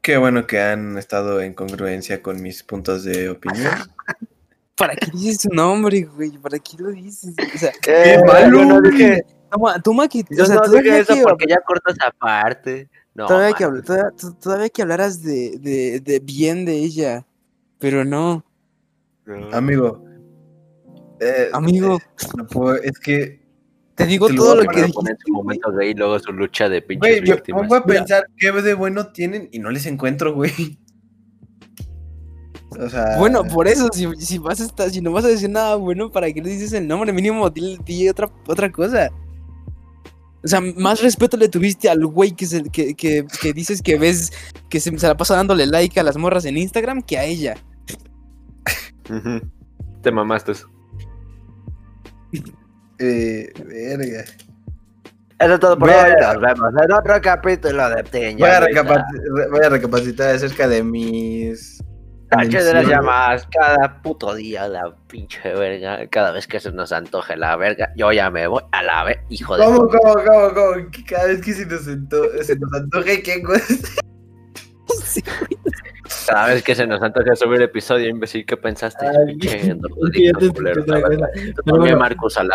[0.00, 3.72] Qué bueno que han estado en congruencia con mis puntos de opinión.
[4.76, 6.30] ¿Para qué dices su nombre, güey?
[6.38, 7.34] ¿Para qué lo dices?
[7.54, 10.24] O sea, Eh, malo, yo no dije, toma, toma que.
[10.30, 12.88] yo o sea, no todavía dije eso que- porque ya cortas aparte.
[13.14, 13.56] No, todavía, man.
[13.58, 17.24] que habl- todavía, to- todavía que hablaras de, de, de bien de ella.
[17.78, 18.44] Pero no,
[19.26, 19.52] No.
[19.54, 20.04] Amigo.
[21.20, 21.96] eh, amigo.
[21.98, 23.43] eh, no puedo- es que.
[23.94, 24.92] Te digo todo lo que dijiste.
[24.92, 27.62] ponen su momento gay y luego su lucha de pinches Güey, víctimas.
[27.62, 28.00] pongo a Mira.
[28.00, 30.78] pensar qué de bueno tienen y no les encuentro, güey.
[32.78, 33.16] O sea.
[33.18, 36.10] Bueno, por eso, si, si vas a estar, si no vas a decir nada bueno,
[36.10, 37.12] ¿para qué le dices el nombre?
[37.12, 39.10] Mínimo, di, di otra, otra cosa.
[40.42, 43.96] O sea, más respeto le tuviste al güey que, se- que, que, que dices que
[43.96, 44.32] ves
[44.68, 47.54] que se, se la pasa dándole like a las morras en Instagram que a ella.
[50.02, 50.52] Te mamaste.
[53.66, 54.24] Verga.
[55.40, 55.94] Eso es todo por hoy.
[56.20, 58.38] Nos vemos en otro capítulo de Teña.
[58.38, 61.82] Voy a, recapaci- voy a recapacitar acerca de mis.
[62.30, 66.08] Tache de las llamadas cada puto día, la pinche verga.
[66.08, 69.18] Cada vez que se nos antoje la verga, yo ya me voy a la vez,
[69.28, 69.64] hijo de.
[69.64, 70.86] ¿Cómo, cómo, cómo, cómo?
[71.08, 73.64] Cada vez que se nos, ento- se nos antoje, ¿qué cosa?
[75.04, 75.22] Sí,
[76.26, 79.06] Cada vez que se nos antoje subir episodio, imbécil, ¿qué pensaste?
[79.06, 79.24] A la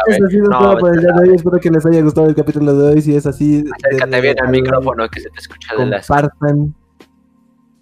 [0.07, 0.19] vez.
[0.49, 1.35] No, el día a hoy.
[1.35, 3.01] Espero que les haya gustado el capítulo de hoy.
[3.01, 6.07] Si es así, Acércate bien al al- micrófono que se te escucha de las.
[6.07, 6.75] Compartan.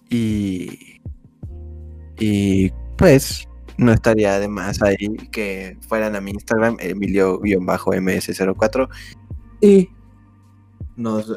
[0.09, 0.99] Y.
[2.19, 2.71] Y.
[2.97, 3.47] Pues.
[3.77, 4.95] No estaría de más ahí
[5.31, 8.89] que fueran a mi Instagram, Emilio-MS04.
[9.61, 9.89] Y.
[10.95, 11.35] Nos eh,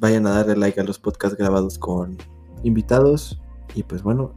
[0.00, 2.16] vayan a darle like a los podcasts grabados con
[2.64, 3.40] invitados.
[3.74, 4.34] Y pues bueno,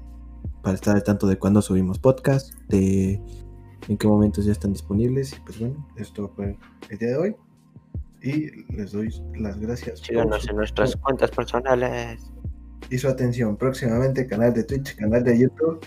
[0.62, 3.22] para estar al tanto de cuándo subimos podcast, de
[3.88, 5.34] en qué momentos ya están disponibles.
[5.34, 6.58] Y pues bueno, esto fue
[6.90, 7.36] el día de hoy.
[8.24, 9.10] Y les doy
[9.40, 10.00] las gracias.
[10.00, 12.22] por Síganos en nuestras cuentas personales.
[12.90, 13.58] y su atención.
[13.58, 15.80] Próximamente canal de Twitch, canal de YouTube.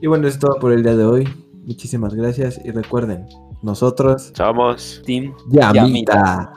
[0.00, 1.28] Y bueno, es todo por el día de hoy.
[1.64, 3.26] Muchísimas gracias y recuerden,
[3.62, 5.00] Nosotros, Somos.
[5.06, 6.52] Team Yamita.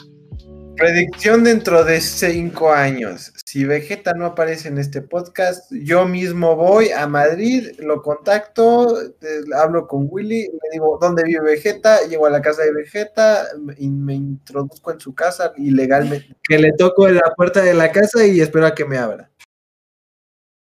[0.78, 3.32] Predicción dentro de cinco años.
[3.46, 9.14] Si Vegeta no aparece en este podcast, yo mismo voy a Madrid, lo contacto, eh,
[9.56, 13.46] hablo con Willy, le digo dónde vive Vegeta, llego a la casa de Vegeta
[13.78, 16.36] y me introduzco en su casa ilegalmente.
[16.44, 19.30] Que le toco en la puerta de la casa y espero a que me abra.